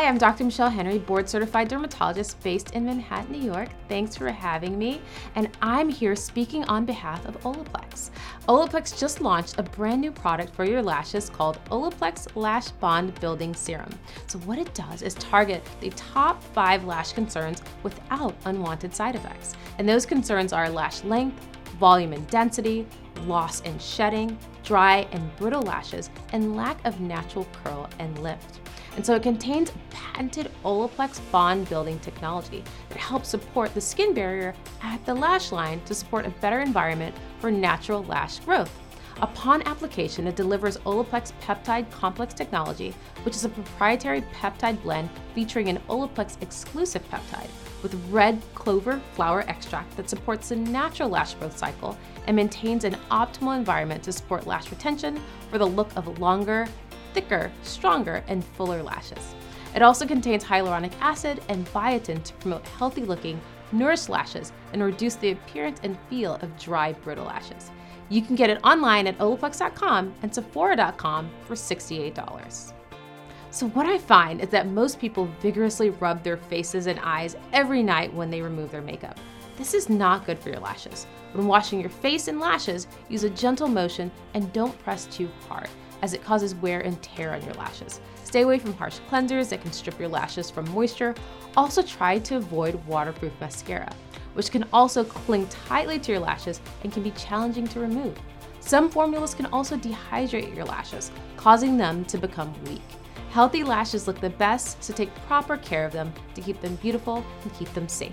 Hi, 0.00 0.06
I'm 0.06 0.16
Dr. 0.16 0.44
Michelle 0.44 0.70
Henry, 0.70 0.96
board 0.98 1.28
certified 1.28 1.68
dermatologist 1.68 2.42
based 2.42 2.70
in 2.70 2.86
Manhattan, 2.86 3.32
New 3.32 3.52
York. 3.52 3.68
Thanks 3.86 4.16
for 4.16 4.30
having 4.30 4.78
me. 4.78 5.02
And 5.34 5.50
I'm 5.60 5.90
here 5.90 6.16
speaking 6.16 6.64
on 6.64 6.86
behalf 6.86 7.26
of 7.26 7.38
Olaplex. 7.42 8.08
Olaplex 8.48 8.98
just 8.98 9.20
launched 9.20 9.58
a 9.58 9.62
brand 9.62 10.00
new 10.00 10.10
product 10.10 10.54
for 10.54 10.64
your 10.64 10.80
lashes 10.80 11.28
called 11.28 11.62
Olaplex 11.66 12.34
Lash 12.34 12.70
Bond 12.70 13.14
Building 13.20 13.54
Serum. 13.54 13.90
So, 14.26 14.38
what 14.38 14.58
it 14.58 14.72
does 14.72 15.02
is 15.02 15.12
target 15.16 15.62
the 15.82 15.90
top 15.90 16.42
five 16.42 16.84
lash 16.84 17.12
concerns 17.12 17.62
without 17.82 18.34
unwanted 18.46 18.94
side 18.94 19.16
effects. 19.16 19.54
And 19.76 19.86
those 19.86 20.06
concerns 20.06 20.54
are 20.54 20.70
lash 20.70 21.04
length, 21.04 21.46
volume 21.78 22.14
and 22.14 22.26
density, 22.28 22.86
loss 23.26 23.60
and 23.66 23.80
shedding, 23.82 24.38
dry 24.62 25.06
and 25.12 25.36
brittle 25.36 25.60
lashes, 25.60 26.08
and 26.32 26.56
lack 26.56 26.82
of 26.86 27.00
natural 27.00 27.46
curl 27.62 27.86
and 27.98 28.18
lift. 28.20 28.60
And 28.96 29.06
so 29.06 29.14
it 29.14 29.22
contains 29.22 29.72
patented 29.90 30.50
Olaplex 30.64 31.20
bond 31.30 31.68
building 31.68 31.98
technology 32.00 32.64
that 32.88 32.98
helps 32.98 33.28
support 33.28 33.72
the 33.74 33.80
skin 33.80 34.14
barrier 34.14 34.54
at 34.82 35.04
the 35.06 35.14
lash 35.14 35.52
line 35.52 35.80
to 35.84 35.94
support 35.94 36.26
a 36.26 36.30
better 36.40 36.60
environment 36.60 37.14
for 37.38 37.50
natural 37.50 38.02
lash 38.04 38.40
growth. 38.40 38.72
Upon 39.20 39.62
application, 39.66 40.26
it 40.26 40.36
delivers 40.36 40.78
Olaplex 40.78 41.32
peptide 41.42 41.90
complex 41.90 42.32
technology, 42.32 42.94
which 43.22 43.36
is 43.36 43.44
a 43.44 43.50
proprietary 43.50 44.22
peptide 44.32 44.82
blend 44.82 45.10
featuring 45.34 45.68
an 45.68 45.78
Olaplex 45.88 46.40
exclusive 46.42 47.06
peptide 47.10 47.50
with 47.82 47.94
red 48.10 48.40
clover 48.54 49.00
flower 49.12 49.42
extract 49.42 49.94
that 49.96 50.08
supports 50.08 50.48
the 50.48 50.56
natural 50.56 51.08
lash 51.08 51.34
growth 51.34 51.56
cycle 51.56 51.96
and 52.26 52.36
maintains 52.36 52.84
an 52.84 52.96
optimal 53.10 53.56
environment 53.56 54.02
to 54.02 54.12
support 54.12 54.46
lash 54.46 54.70
retention 54.70 55.20
for 55.50 55.58
the 55.58 55.66
look 55.66 55.94
of 55.96 56.18
longer, 56.18 56.66
thicker, 57.12 57.50
stronger, 57.62 58.24
and 58.28 58.44
fuller 58.44 58.82
lashes. 58.82 59.34
It 59.74 59.82
also 59.82 60.06
contains 60.06 60.44
hyaluronic 60.44 60.92
acid 61.00 61.40
and 61.48 61.66
biotin 61.68 62.22
to 62.24 62.34
promote 62.34 62.66
healthy 62.66 63.02
looking, 63.02 63.40
nourished 63.72 64.08
lashes 64.08 64.52
and 64.72 64.82
reduce 64.82 65.14
the 65.14 65.30
appearance 65.32 65.80
and 65.82 65.98
feel 66.08 66.34
of 66.36 66.58
dry, 66.58 66.92
brittle 66.92 67.26
lashes. 67.26 67.70
You 68.08 68.22
can 68.22 68.34
get 68.34 68.50
it 68.50 68.60
online 68.64 69.06
at 69.06 69.18
olaplex.com 69.18 70.14
and 70.22 70.34
sephora.com 70.34 71.30
for 71.46 71.54
$68. 71.54 72.72
So, 73.52 73.68
what 73.70 73.86
I 73.86 73.98
find 73.98 74.40
is 74.40 74.48
that 74.50 74.68
most 74.68 75.00
people 75.00 75.28
vigorously 75.40 75.90
rub 75.90 76.22
their 76.22 76.36
faces 76.36 76.86
and 76.86 77.00
eyes 77.00 77.36
every 77.52 77.82
night 77.82 78.12
when 78.14 78.30
they 78.30 78.42
remove 78.42 78.70
their 78.70 78.82
makeup. 78.82 79.18
This 79.56 79.74
is 79.74 79.88
not 79.88 80.24
good 80.24 80.38
for 80.38 80.50
your 80.50 80.60
lashes. 80.60 81.06
When 81.32 81.46
washing 81.46 81.80
your 81.80 81.90
face 81.90 82.28
and 82.28 82.40
lashes, 82.40 82.86
use 83.08 83.24
a 83.24 83.30
gentle 83.30 83.68
motion 83.68 84.10
and 84.34 84.52
don't 84.52 84.78
press 84.84 85.06
too 85.06 85.28
hard, 85.48 85.68
as 86.02 86.14
it 86.14 86.24
causes 86.24 86.54
wear 86.54 86.80
and 86.80 87.00
tear 87.02 87.32
on 87.32 87.42
your 87.42 87.54
lashes. 87.54 88.00
Stay 88.24 88.42
away 88.42 88.58
from 88.58 88.74
harsh 88.74 88.98
cleansers 89.10 89.48
that 89.48 89.62
can 89.62 89.72
strip 89.72 89.98
your 89.98 90.08
lashes 90.08 90.50
from 90.50 90.70
moisture. 90.70 91.14
Also, 91.56 91.82
try 91.82 92.18
to 92.20 92.36
avoid 92.36 92.74
waterproof 92.86 93.32
mascara, 93.40 93.92
which 94.34 94.50
can 94.50 94.64
also 94.72 95.04
cling 95.04 95.46
tightly 95.48 95.98
to 95.98 96.12
your 96.12 96.20
lashes 96.20 96.60
and 96.82 96.92
can 96.92 97.02
be 97.02 97.10
challenging 97.12 97.66
to 97.68 97.80
remove. 97.80 98.16
Some 98.60 98.90
formulas 98.90 99.34
can 99.34 99.46
also 99.46 99.76
dehydrate 99.76 100.54
your 100.54 100.64
lashes, 100.64 101.10
causing 101.36 101.76
them 101.76 102.04
to 102.06 102.18
become 102.18 102.54
weak. 102.64 102.82
Healthy 103.30 103.64
lashes 103.64 104.06
look 104.06 104.20
the 104.20 104.30
best, 104.30 104.82
so 104.82 104.92
take 104.92 105.14
proper 105.26 105.56
care 105.56 105.84
of 105.84 105.92
them 105.92 106.12
to 106.34 106.40
keep 106.40 106.60
them 106.60 106.76
beautiful 106.76 107.24
and 107.42 107.54
keep 107.54 107.72
them 107.74 107.88
safe. 107.88 108.12